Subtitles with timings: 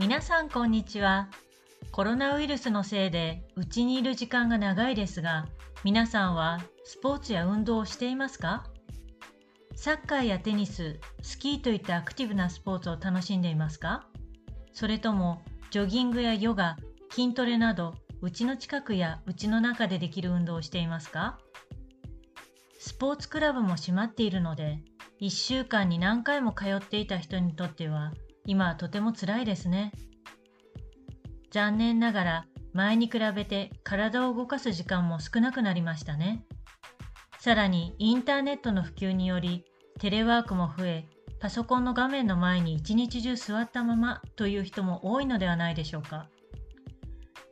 [0.00, 1.28] 皆さんこんにちは。
[1.92, 5.46] コロナウイルスのせいで家にいる時間が長いですが、
[5.84, 8.64] 皆さんはスポーツや運動をしていますか？
[9.76, 14.06] サッカーやテニス、スキーといったアクティブなスポーツを楽しんでいますか？
[14.72, 16.78] それともジョギングやヨガ、
[17.10, 21.38] 筋トレなど家の近くや家の中でできる運動をしていますか？
[22.78, 24.78] スポーツクラブも閉まっているので、
[25.20, 28.14] 1週間に何回も通っていた人にとっては
[28.50, 29.92] 今はとても辛いですね。
[31.52, 36.44] 残念ながら前に比べて体を動かす時間も少なくなりましたね。
[37.38, 39.64] さらにインターネットの普及により
[40.00, 41.06] テレワークも増え、
[41.38, 46.26] パソコンの画面の前に一日中座ったままという人も多いのではないでしょうか。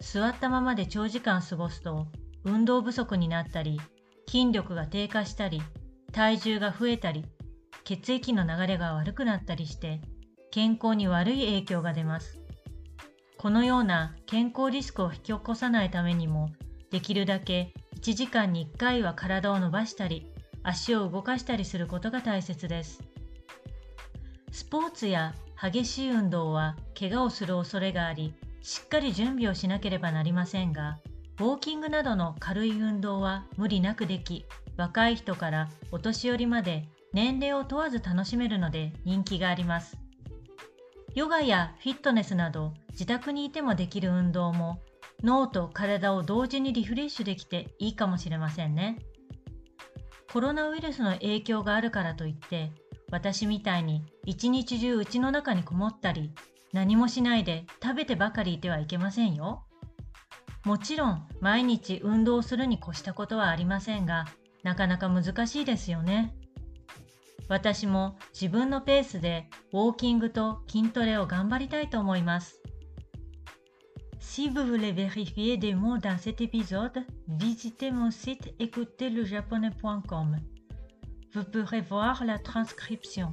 [0.01, 2.09] 座ったままで長時間過ごすと
[2.42, 3.80] 運動不足になったり、
[4.27, 5.62] 筋力が低下したり、
[6.11, 7.25] 体重が増えたり、
[7.84, 10.01] 血液の流れが悪くなったりして
[10.51, 12.41] 健康に悪い影響が出ます。
[13.36, 16.50] このような健康リスクを引き起こさないためにも、
[16.91, 23.03] できるだけ1時間に1回は体を伸ばしたり、足を動かしたりすることが大切です。
[24.50, 30.98] スポーツや激しい運動は怪我をする恐れがあり、しっかり準備をしなければなりませんが、
[31.39, 34.44] ウォーキングなどの軽い運動は無理なくでき、
[34.77, 39.97] 若い人からお年寄りまで年齢を問わず楽しめるので人気があります。
[41.14, 44.81] ヨガやフィットネスなど自宅にいてもできる運動も
[45.23, 48.98] 脳と体を同時にリフレッシュできていいかもしれませんね。
[50.33, 52.70] コロナウイルスの影響があるからといって
[53.11, 56.33] 私みたいに一日中家の中にこもったり
[56.73, 59.65] 何もしないで食べてばかりいてはいけませんよ。
[60.65, 64.27] もちろん毎日運動するに越したことはありませんが
[64.62, 66.34] なかなか難しいですよね。
[67.48, 72.60] 私も自分のペースでウォーキングと筋トレを頑張りたいと思います。
[74.20, 80.37] Si vous voulez vérifier des mots dans cet épisode, visitez mon site écoutezlejaponais.com.
[81.32, 83.32] Vous pourrez voir la transcription.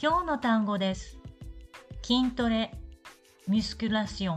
[0.00, 1.18] 今日の単語です。
[2.02, 2.72] 筋トレ、
[3.48, 4.36] ミスクラション。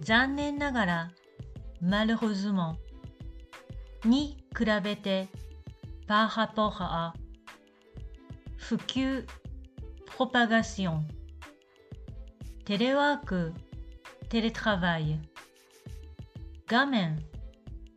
[0.00, 1.10] 残念ながら、
[1.82, 2.76] malheureusement
[4.04, 5.28] に比べて
[6.11, 7.13] par rapport à
[8.57, 9.25] 普及
[10.05, 11.03] propagation
[12.65, 13.53] テレワーク
[14.29, 15.19] télétravail
[16.67, 17.17] 画面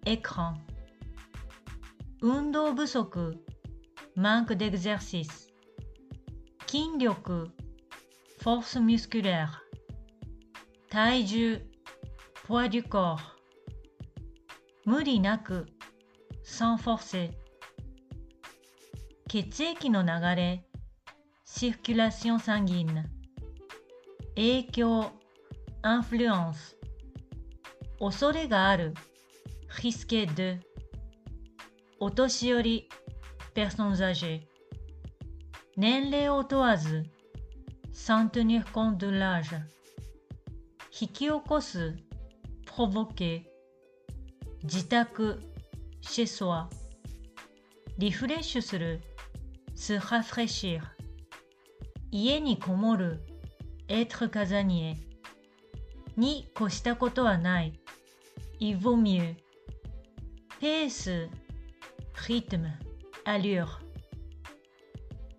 [0.05, 0.55] écran
[2.23, 3.35] 運動不足
[4.17, 5.49] manque d'exercice
[6.67, 7.51] 筋力
[8.39, 9.61] force musculaire
[10.89, 11.61] 体重
[12.47, 13.37] poids du corps
[14.85, 15.67] 無理なく
[16.45, 17.31] sans forcer
[19.36, 20.64] 血液の流れ
[21.46, 23.04] circulation sanguine
[24.34, 25.12] 影響
[25.84, 26.78] influence
[28.00, 28.94] 恐れがある
[29.82, 30.62] risque de
[32.00, 32.90] お年寄り
[33.54, 34.44] personnes âgées
[35.76, 37.04] 年齢を問わず
[37.92, 39.54] sans tenir compte de l'âge
[40.98, 41.94] 引き起こす
[42.66, 43.44] provoquer
[44.64, 45.42] 自宅
[46.02, 46.70] chez soi
[47.98, 49.02] リフレッシュする
[49.76, 50.82] se rafraîchir.
[52.12, 53.22] 家にこもる
[53.88, 54.96] être casanier
[56.18, 57.80] に越したことはない
[58.60, 59.36] il vaut mieux.
[60.62, 61.30] ペース
[62.28, 62.72] rythme
[63.26, 63.68] allure.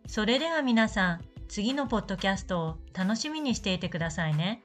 [0.07, 4.63] それでは皆さん次のポッドキャストを楽しみにしていてくださいね。